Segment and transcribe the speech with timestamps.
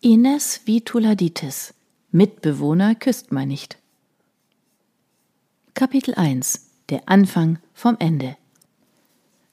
[0.00, 1.74] Ines Vituladitis.
[2.12, 3.78] Mitbewohner küsst man nicht.
[5.74, 8.36] Kapitel 1 Der Anfang vom Ende.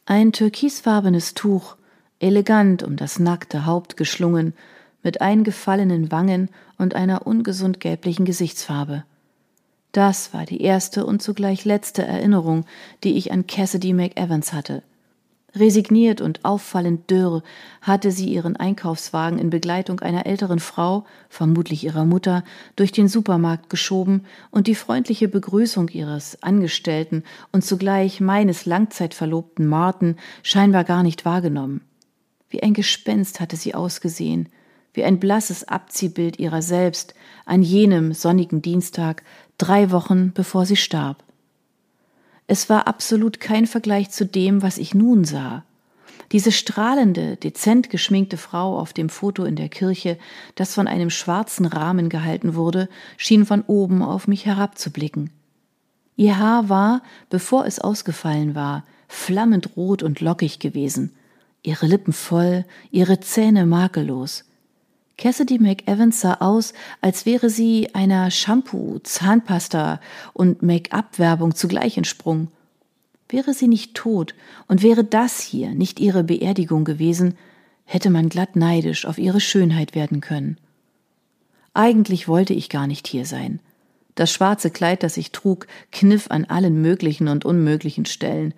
[0.06, 1.78] Ein türkisfarbenes Tuch,
[2.20, 4.54] elegant um das nackte Haupt geschlungen,
[5.02, 9.04] mit eingefallenen Wangen und einer ungesund gelblichen Gesichtsfarbe.
[9.94, 12.66] Das war die erste und zugleich letzte Erinnerung,
[13.04, 14.84] die ich an Cassidy McEvans hatte–
[15.56, 17.42] Resigniert und auffallend dürr
[17.82, 22.44] hatte sie ihren Einkaufswagen in Begleitung einer älteren Frau, vermutlich ihrer Mutter,
[22.76, 30.18] durch den Supermarkt geschoben und die freundliche Begrüßung ihres Angestellten und zugleich meines Langzeitverlobten Martin
[30.44, 31.82] scheinbar gar nicht wahrgenommen.
[32.50, 34.50] Wie ein Gespenst hatte sie ausgesehen,
[34.94, 37.14] wie ein blasses Abziehbild ihrer selbst
[37.46, 39.24] an jenem sonnigen Dienstag,
[39.58, 41.24] drei Wochen bevor sie starb.
[42.48, 45.64] Es war absolut kein Vergleich zu dem, was ich nun sah.
[46.32, 50.18] Diese strahlende, dezent geschminkte Frau auf dem Foto in der Kirche,
[50.56, 55.30] das von einem schwarzen Rahmen gehalten wurde, schien von oben auf mich herabzublicken.
[56.16, 61.14] Ihr Haar war, bevor es ausgefallen war, flammend rot und lockig gewesen,
[61.62, 64.46] ihre Lippen voll, ihre Zähne makellos.
[65.18, 70.02] Cassidy McEvans sah aus, als wäre sie einer Shampoo, Zahnpasta
[70.34, 72.50] und Make-up-Werbung zugleich entsprungen.
[73.30, 74.36] Wäre sie nicht tot
[74.68, 77.36] und wäre das hier nicht ihre Beerdigung gewesen,
[77.86, 80.58] hätte man glatt neidisch auf ihre Schönheit werden können.
[81.74, 83.60] Eigentlich wollte ich gar nicht hier sein.
[84.16, 88.54] Das schwarze Kleid, das ich trug, kniff an allen möglichen und unmöglichen Stellen,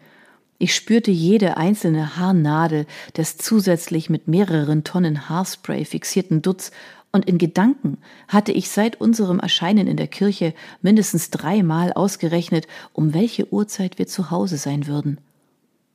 [0.60, 6.72] ich spürte jede einzelne Haarnadel des zusätzlich mit mehreren Tonnen Haarspray fixierten Dutz,
[7.14, 13.14] und in Gedanken hatte ich seit unserem Erscheinen in der Kirche mindestens dreimal ausgerechnet, um
[13.14, 15.18] welche Uhrzeit wir zu Hause sein würden.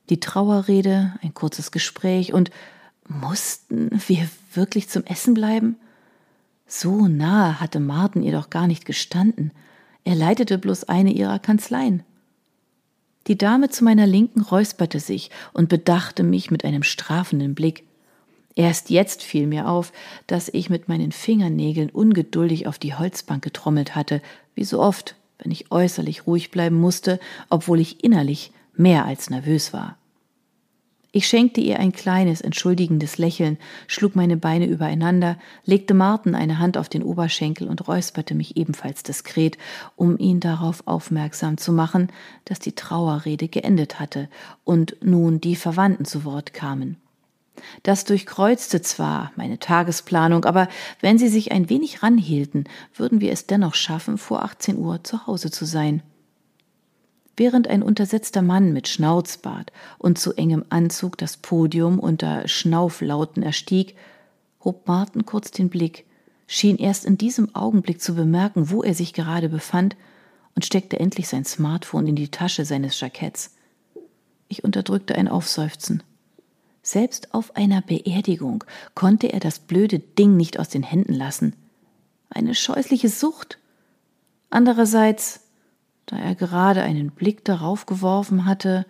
[0.09, 2.49] Die Trauerrede, ein kurzes Gespräch und
[3.07, 5.77] mussten wir wirklich zum Essen bleiben?
[6.67, 9.51] So nahe hatte Martin ihr doch gar nicht gestanden.
[10.03, 12.03] Er leitete bloß eine ihrer Kanzleien.
[13.27, 17.83] Die Dame zu meiner Linken räusperte sich und bedachte mich mit einem strafenden Blick.
[18.55, 19.93] Erst jetzt fiel mir auf,
[20.27, 24.21] dass ich mit meinen Fingernägeln ungeduldig auf die Holzbank getrommelt hatte,
[24.55, 27.19] wie so oft, wenn ich äußerlich ruhig bleiben musste,
[27.49, 29.97] obwohl ich innerlich mehr als nervös war.
[31.15, 36.75] Ich schenkte ihr ein kleines, entschuldigendes Lächeln, schlug meine Beine übereinander, legte Martin eine Hand
[36.75, 39.59] auf den Oberschenkel und räusperte mich ebenfalls diskret,
[39.95, 42.11] um ihn darauf aufmerksam zu machen,
[42.45, 44.27] dass die Trauerrede geendet hatte
[44.63, 46.97] und nun die Verwandten zu Wort kamen.
[47.83, 50.67] Das durchkreuzte zwar meine Tagesplanung, aber
[50.99, 52.63] wenn sie sich ein wenig ranhielten,
[52.95, 56.01] würden wir es dennoch schaffen, vor 18 Uhr zu Hause zu sein.
[57.35, 63.95] Während ein untersetzter Mann mit Schnauzbart und zu engem Anzug das Podium unter Schnauflauten erstieg,
[64.63, 66.05] hob Martin kurz den Blick,
[66.45, 69.95] schien erst in diesem Augenblick zu bemerken, wo er sich gerade befand,
[70.55, 73.55] und steckte endlich sein Smartphone in die Tasche seines Jacketts.
[74.47, 76.03] Ich unterdrückte ein Aufseufzen.
[76.83, 78.63] Selbst auf einer Beerdigung
[78.93, 81.55] konnte er das blöde Ding nicht aus den Händen lassen.
[82.29, 83.57] Eine scheußliche Sucht.
[84.51, 85.42] Andererseits
[86.05, 88.85] da er gerade einen Blick darauf geworfen hatte.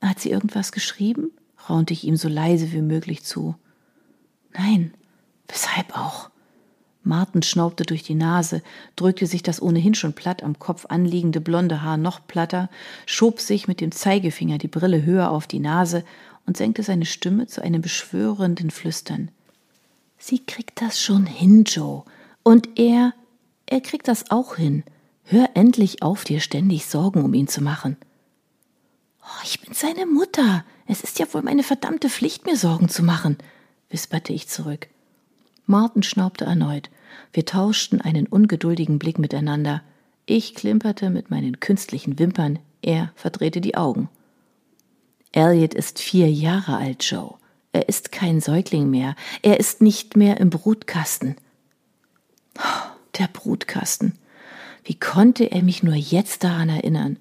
[0.00, 1.30] Hat sie irgendwas geschrieben?
[1.68, 3.54] raunte ich ihm so leise wie möglich zu.
[4.52, 4.94] Nein,
[5.48, 6.30] weshalb auch?
[7.04, 8.62] Martin schnaubte durch die Nase,
[8.94, 12.68] drückte sich das ohnehin schon platt am Kopf anliegende blonde Haar noch platter,
[13.06, 16.04] schob sich mit dem Zeigefinger die Brille höher auf die Nase
[16.46, 19.30] und senkte seine Stimme zu einem beschwörenden Flüstern.
[20.18, 22.04] Sie kriegt das schon hin, Joe.
[22.44, 23.12] Und er,
[23.66, 24.84] er kriegt das auch hin.
[25.32, 27.96] Hör endlich auf, dir ständig Sorgen um ihn zu machen.
[29.22, 30.62] Oh, ich bin seine Mutter.
[30.86, 33.38] Es ist ja wohl meine verdammte Pflicht, mir Sorgen zu machen,
[33.88, 34.88] wisperte ich zurück.
[35.64, 36.90] Martin schnaubte erneut.
[37.32, 39.80] Wir tauschten einen ungeduldigen Blick miteinander.
[40.26, 44.10] Ich klimperte mit meinen künstlichen Wimpern, er verdrehte die Augen.
[45.32, 47.36] Elliot ist vier Jahre alt, Joe.
[47.72, 49.16] Er ist kein Säugling mehr.
[49.40, 51.36] Er ist nicht mehr im Brutkasten.
[53.16, 54.18] Der Brutkasten.
[54.84, 57.18] Wie konnte er mich nur jetzt daran erinnern?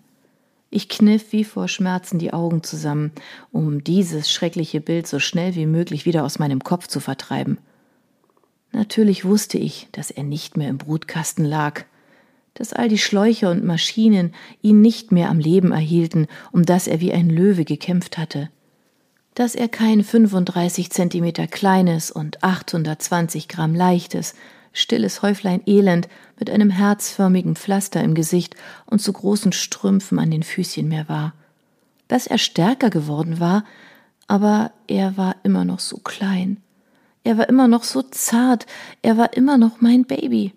[0.70, 3.12] Ich kniff wie vor Schmerzen die Augen zusammen,
[3.52, 7.58] um dieses schreckliche Bild so schnell wie möglich wieder aus meinem Kopf zu vertreiben.
[8.72, 11.84] Natürlich wusste ich, dass er nicht mehr im Brutkasten lag,
[12.54, 17.02] dass all die Schläuche und Maschinen ihn nicht mehr am Leben erhielten, um das er
[17.02, 18.50] wie ein Löwe gekämpft hatte,
[19.34, 24.36] dass er kein 35 Zentimeter kleines und 820 Gramm leichtes,
[24.74, 26.08] stilles Häuflein Elend
[26.40, 31.34] mit einem herzförmigen Pflaster im Gesicht und zu großen Strümpfen an den Füßchen mehr war.
[32.08, 33.64] Dass er stärker geworden war,
[34.28, 36.58] aber er war immer noch so klein.
[37.24, 38.66] Er war immer noch so zart,
[39.02, 40.54] er war immer noch mein Baby.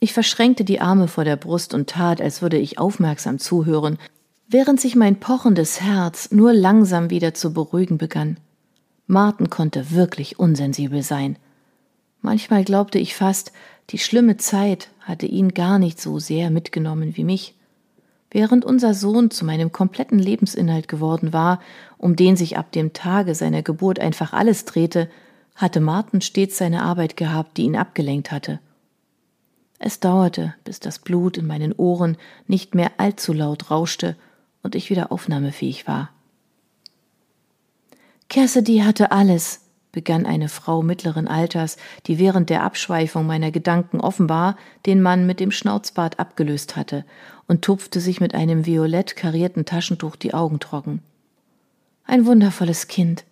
[0.00, 3.98] Ich verschränkte die Arme vor der Brust und tat, als würde ich aufmerksam zuhören,
[4.48, 8.36] während sich mein pochendes Herz nur langsam wieder zu beruhigen begann.
[9.06, 11.38] Martin konnte wirklich unsensibel sein.
[12.20, 13.52] Manchmal glaubte ich fast,
[13.90, 17.54] die schlimme Zeit hatte ihn gar nicht so sehr mitgenommen wie mich.
[18.30, 21.60] Während unser Sohn zu meinem kompletten Lebensinhalt geworden war,
[21.96, 25.08] um den sich ab dem Tage seiner Geburt einfach alles drehte,
[25.54, 28.60] hatte Martin stets seine Arbeit gehabt, die ihn abgelenkt hatte.
[29.78, 32.16] Es dauerte, bis das Blut in meinen Ohren
[32.46, 34.16] nicht mehr allzu laut rauschte
[34.62, 36.10] und ich wieder aufnahmefähig war.
[38.28, 39.60] Cassidy hatte alles,
[39.96, 45.40] begann eine Frau mittleren Alters, die während der Abschweifung meiner Gedanken offenbar den Mann mit
[45.40, 47.06] dem Schnauzbart abgelöst hatte,
[47.48, 51.00] und tupfte sich mit einem violett karierten Taschentuch die Augen trocken.
[52.04, 53.24] Ein wundervolles Kind,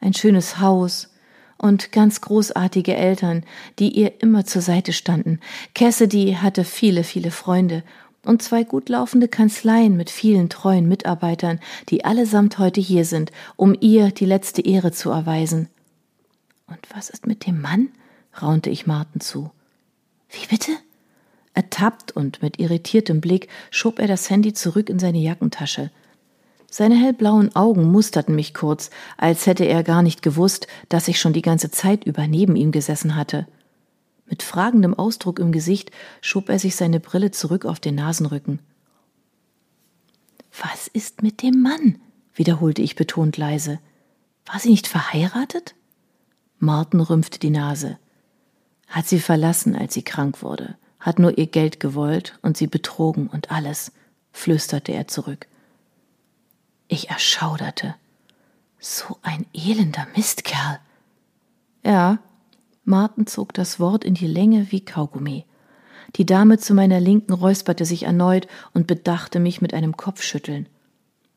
[0.00, 1.10] ein schönes Haus,
[1.58, 3.42] und ganz großartige Eltern,
[3.80, 5.40] die ihr immer zur Seite standen.
[5.74, 7.82] Cassidy hatte viele, viele Freunde
[8.24, 11.58] und zwei gut laufende Kanzleien mit vielen treuen Mitarbeitern,
[11.88, 15.68] die allesamt heute hier sind, um ihr die letzte Ehre zu erweisen.
[16.74, 17.90] Und was ist mit dem Mann?
[18.42, 19.52] raunte ich Martin zu.
[20.28, 20.72] Wie bitte?
[21.52, 25.92] Ertappt und mit irritiertem Blick schob er das Handy zurück in seine Jackentasche.
[26.68, 31.32] Seine hellblauen Augen musterten mich kurz, als hätte er gar nicht gewusst, dass ich schon
[31.32, 33.46] die ganze Zeit über neben ihm gesessen hatte.
[34.26, 38.58] Mit fragendem Ausdruck im Gesicht schob er sich seine Brille zurück auf den Nasenrücken.
[40.60, 42.00] Was ist mit dem Mann?
[42.34, 43.78] wiederholte ich betont leise.
[44.44, 45.76] War sie nicht verheiratet?
[46.58, 47.98] Martin rümpfte die Nase.
[48.88, 53.28] Hat sie verlassen, als sie krank wurde, hat nur ihr Geld gewollt und sie betrogen
[53.28, 53.92] und alles,
[54.32, 55.46] flüsterte er zurück.
[56.88, 57.94] Ich erschauderte.
[58.78, 60.78] So ein elender Mistkerl.
[61.84, 62.18] Ja,
[62.84, 65.44] Martin zog das Wort in die Länge wie Kaugummi.
[66.16, 70.68] Die Dame zu meiner Linken räusperte sich erneut und bedachte mich mit einem Kopfschütteln.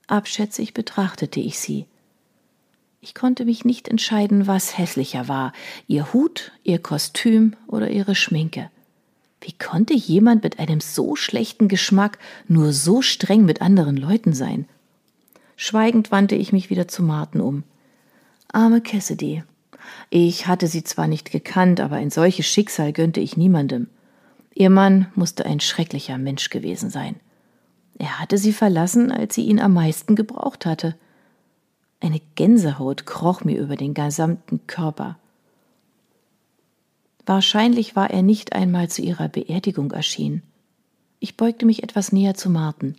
[0.08, 1.88] Abschätzig betrachtete ich sie.
[3.00, 5.54] Ich konnte mich nicht entscheiden, was hässlicher war,
[5.88, 8.72] ihr Hut, ihr Kostüm oder ihre Schminke.
[9.42, 12.18] Wie konnte jemand mit einem so schlechten Geschmack
[12.48, 14.68] nur so streng mit anderen Leuten sein?
[15.56, 17.64] Schweigend wandte ich mich wieder zu Martin um.
[18.52, 19.44] Arme Cassidy.
[20.10, 23.88] Ich hatte sie zwar nicht gekannt, aber ein solches Schicksal gönnte ich niemandem.
[24.56, 27.16] Ihr Mann musste ein schrecklicher Mensch gewesen sein.
[28.00, 30.96] Er hatte sie verlassen, als sie ihn am meisten gebraucht hatte.
[32.00, 35.18] Eine Gänsehaut kroch mir über den gesamten Körper.
[37.26, 40.44] Wahrscheinlich war er nicht einmal zu ihrer Beerdigung erschienen.
[41.20, 42.96] Ich beugte mich etwas näher zu Martin.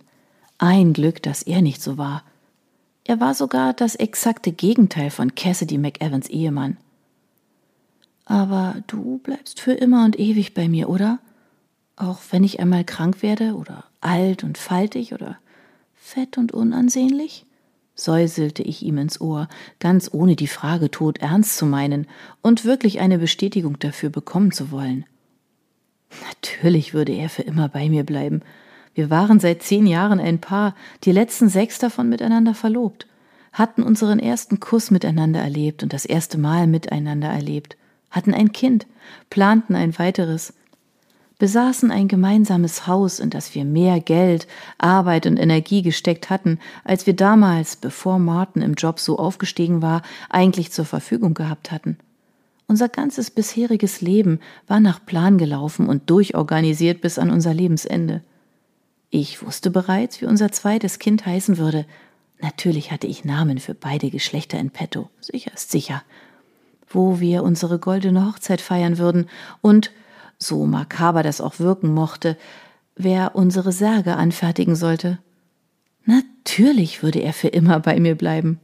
[0.57, 2.23] Ein Glück, dass er nicht so war.
[3.05, 6.77] Er war sogar das exakte Gegenteil von Cassidy McEvans Ehemann.
[8.25, 11.17] Aber du bleibst für immer und ewig bei mir, oder?
[11.95, 15.39] Auch wenn ich einmal krank werde oder alt und faltig oder
[15.95, 17.45] fett und unansehnlich?
[17.99, 19.47] Säuselte ich ihm ins Ohr,
[19.79, 22.07] ganz ohne die Frage tot ernst zu meinen
[22.41, 25.05] und wirklich eine Bestätigung dafür bekommen zu wollen.
[26.27, 28.41] Natürlich würde er für immer bei mir bleiben,
[28.95, 33.07] wir waren seit zehn Jahren ein Paar, die letzten sechs davon miteinander verlobt,
[33.53, 37.77] hatten unseren ersten Kuss miteinander erlebt und das erste Mal miteinander erlebt,
[38.09, 38.87] hatten ein Kind,
[39.29, 40.53] planten ein weiteres,
[41.39, 47.07] besaßen ein gemeinsames Haus, in das wir mehr Geld, Arbeit und Energie gesteckt hatten, als
[47.07, 51.97] wir damals, bevor Martin im Job so aufgestiegen war, eigentlich zur Verfügung gehabt hatten.
[52.67, 58.21] Unser ganzes bisheriges Leben war nach Plan gelaufen und durchorganisiert bis an unser Lebensende.
[59.09, 61.85] Ich wusste bereits, wie unser zweites Kind heißen würde.
[62.41, 66.03] Natürlich hatte ich Namen für beide Geschlechter in petto, sicher ist sicher.
[66.87, 69.29] Wo wir unsere goldene Hochzeit feiern würden
[69.61, 69.91] und,
[70.39, 72.37] so makaber das auch wirken mochte,
[72.95, 75.19] wer unsere Särge anfertigen sollte.
[76.05, 78.59] Natürlich würde er für immer bei mir bleiben.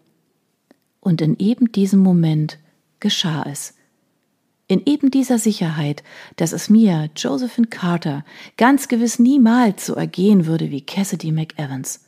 [1.00, 2.58] Und in eben diesem Moment
[3.00, 3.76] geschah es.
[4.68, 6.04] In eben dieser Sicherheit,
[6.38, 8.26] dass es mir, Josephine Carter,
[8.58, 12.06] ganz gewiss niemals so ergehen würde wie Cassidy McEvans.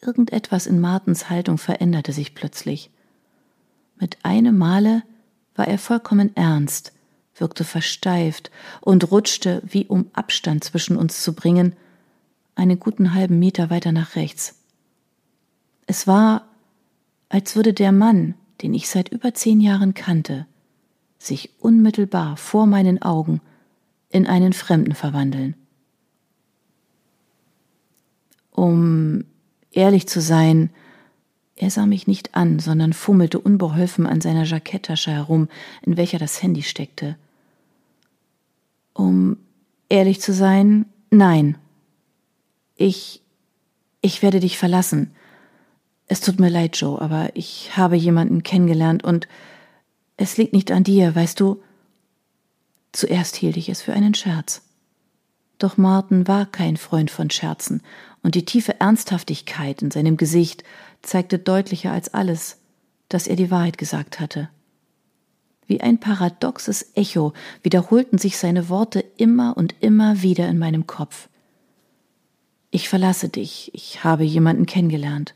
[0.00, 2.90] Irgendetwas in Martens Haltung veränderte sich plötzlich.
[3.98, 5.02] Mit einem Male
[5.56, 6.92] war er vollkommen ernst,
[7.40, 11.74] wirkte versteift und rutschte, wie um Abstand zwischen uns zu bringen,
[12.54, 14.56] einen guten halben Meter weiter nach rechts.
[15.86, 16.48] Es war,
[17.28, 20.46] als würde der Mann, den ich seit über zehn Jahren kannte,
[21.18, 23.40] sich unmittelbar vor meinen Augen
[24.08, 25.54] in einen Fremden verwandeln.
[28.52, 29.24] Um
[29.70, 30.70] ehrlich zu sein,
[31.60, 35.48] Er sah mich nicht an, sondern fummelte unbeholfen an seiner Jacketttasche herum,
[35.82, 37.16] in welcher das Handy steckte.
[38.98, 39.36] Um
[39.88, 41.56] ehrlich zu sein, nein.
[42.74, 43.22] Ich.
[44.00, 45.14] ich werde dich verlassen.
[46.08, 49.28] Es tut mir leid, Joe, aber ich habe jemanden kennengelernt und
[50.16, 51.62] es liegt nicht an dir, weißt du.
[52.90, 54.62] Zuerst hielt ich es für einen Scherz.
[55.58, 57.82] Doch Martin war kein Freund von Scherzen,
[58.24, 60.64] und die tiefe Ernsthaftigkeit in seinem Gesicht
[61.02, 62.58] zeigte deutlicher als alles,
[63.08, 64.48] dass er die Wahrheit gesagt hatte.
[65.68, 71.28] Wie ein paradoxes Echo wiederholten sich seine Worte immer und immer wieder in meinem Kopf.
[72.70, 75.34] Ich verlasse dich, ich habe jemanden kennengelernt.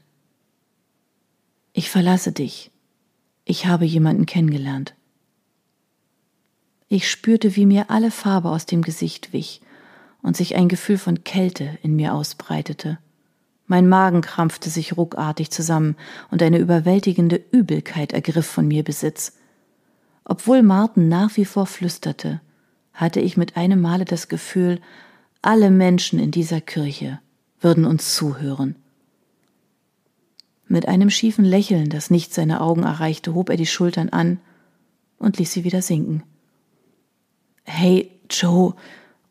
[1.74, 2.70] Ich verlasse dich,
[3.44, 4.94] ich habe jemanden kennengelernt.
[6.88, 9.60] Ich spürte, wie mir alle Farbe aus dem Gesicht wich
[10.22, 12.98] und sich ein Gefühl von Kälte in mir ausbreitete.
[13.66, 15.96] Mein Magen krampfte sich ruckartig zusammen
[16.30, 19.32] und eine überwältigende Übelkeit ergriff von mir Besitz.
[20.24, 22.40] Obwohl Martin nach wie vor flüsterte,
[22.92, 24.80] hatte ich mit einem Male das Gefühl,
[25.40, 27.20] alle Menschen in dieser Kirche
[27.60, 28.76] würden uns zuhören.
[30.68, 34.40] Mit einem schiefen Lächeln, das nicht seine Augen erreichte, hob er die Schultern an
[35.18, 36.22] und ließ sie wieder sinken.
[37.64, 38.74] Hey, Joe!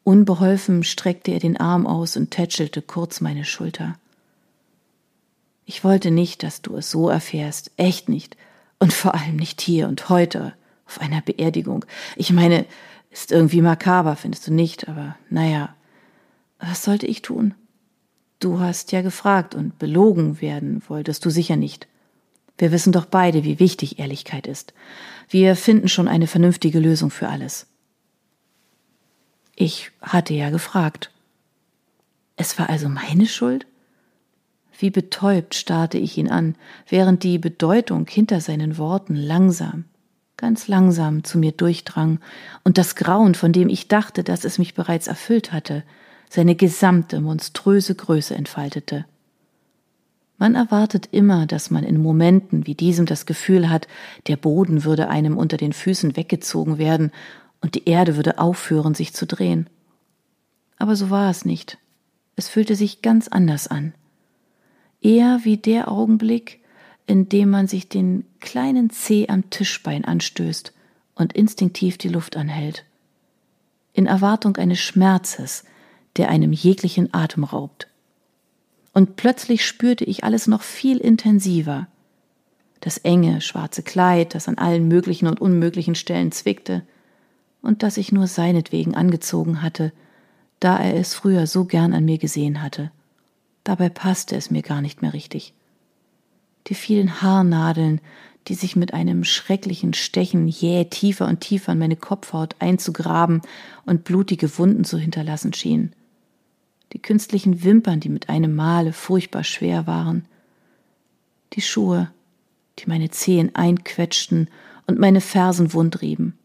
[0.03, 3.95] Unbeholfen streckte er den Arm aus und tätschelte kurz meine Schulter.
[5.65, 8.35] Ich wollte nicht, dass du es so erfährst, echt nicht,
[8.79, 10.53] und vor allem nicht hier und heute
[10.91, 11.85] auf einer Beerdigung.
[12.17, 12.65] Ich meine,
[13.11, 15.73] ist irgendwie makaber, findest du nicht, aber naja,
[16.59, 17.53] was sollte ich tun?
[18.39, 21.87] Du hast ja gefragt und belogen werden wolltest du sicher nicht.
[22.57, 24.73] Wir wissen doch beide, wie wichtig Ehrlichkeit ist.
[25.29, 27.67] Wir finden schon eine vernünftige Lösung für alles.
[29.55, 31.11] Ich hatte ja gefragt.
[32.35, 33.65] Es war also meine Schuld?
[34.77, 36.55] Wie betäubt starrte ich ihn an,
[36.87, 39.85] während die Bedeutung hinter seinen Worten langsam,
[40.41, 42.19] ganz langsam zu mir durchdrang
[42.63, 45.83] und das Grauen, von dem ich dachte, dass es mich bereits erfüllt hatte,
[46.29, 49.05] seine gesamte monströse Größe entfaltete.
[50.39, 53.87] Man erwartet immer, dass man in Momenten wie diesem das Gefühl hat,
[54.25, 57.11] der Boden würde einem unter den Füßen weggezogen werden
[57.61, 59.69] und die Erde würde aufhören, sich zu drehen.
[60.79, 61.77] Aber so war es nicht.
[62.35, 63.93] Es fühlte sich ganz anders an.
[65.01, 66.60] Eher wie der Augenblick,
[67.11, 70.71] in dem man sich den kleinen Zeh am Tischbein anstößt
[71.13, 72.85] und instinktiv die Luft anhält.
[73.91, 75.65] In Erwartung eines Schmerzes,
[76.15, 77.89] der einem jeglichen Atem raubt.
[78.93, 81.87] Und plötzlich spürte ich alles noch viel intensiver.
[82.79, 86.81] Das enge, schwarze Kleid, das an allen möglichen und unmöglichen Stellen zwickte,
[87.61, 89.91] und das ich nur seinetwegen angezogen hatte,
[90.61, 92.89] da er es früher so gern an mir gesehen hatte.
[93.65, 95.53] Dabei passte es mir gar nicht mehr richtig
[96.67, 98.01] die vielen Haarnadeln,
[98.47, 103.41] die sich mit einem schrecklichen Stechen jäh tiefer und tiefer in meine Kopfhaut einzugraben
[103.85, 105.93] und blutige Wunden zu hinterlassen schienen.
[106.93, 110.25] Die künstlichen Wimpern, die mit einem Male furchtbar schwer waren.
[111.53, 112.11] Die Schuhe,
[112.79, 114.49] die meine Zehen einquetschten
[114.87, 116.37] und meine Fersen wundrieben.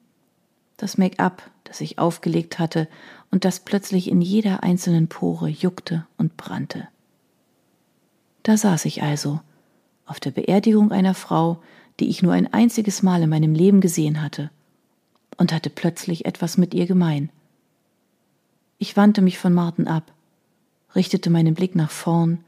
[0.76, 2.88] Das Make-up, das ich aufgelegt hatte
[3.30, 6.88] und das plötzlich in jeder einzelnen Pore juckte und brannte.
[8.42, 9.40] Da saß ich also,
[10.06, 11.58] auf der Beerdigung einer Frau,
[12.00, 14.50] die ich nur ein einziges Mal in meinem Leben gesehen hatte,
[15.36, 17.30] und hatte plötzlich etwas mit ihr gemein.
[18.78, 20.12] Ich wandte mich von Martin ab,
[20.94, 22.38] richtete meinen Blick nach vorn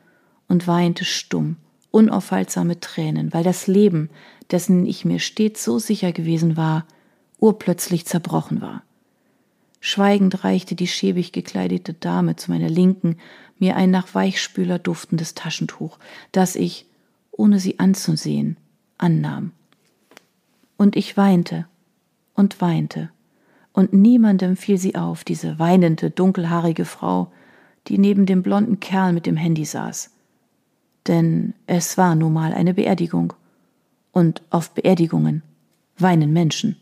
[0.46, 1.56] und weinte stumm,
[1.90, 4.10] unaufhaltsame Tränen, weil das Leben,
[4.50, 6.86] dessen ich mir stets so sicher gewesen war,
[7.38, 8.82] urplötzlich zerbrochen war.
[9.80, 13.16] Schweigend reichte die schäbig gekleidete Dame zu meiner Linken
[13.58, 15.98] mir ein nach Weichspüler duftendes Taschentuch,
[16.32, 16.86] das ich,
[17.38, 18.58] ohne sie anzusehen,
[18.98, 19.52] annahm.
[20.76, 21.66] Und ich weinte
[22.34, 23.10] und weinte,
[23.72, 27.32] und niemandem fiel sie auf, diese weinende, dunkelhaarige Frau,
[27.86, 30.10] die neben dem blonden Kerl mit dem Handy saß.
[31.06, 33.32] Denn es war nun mal eine Beerdigung,
[34.12, 35.42] und auf Beerdigungen
[35.96, 36.76] weinen Menschen.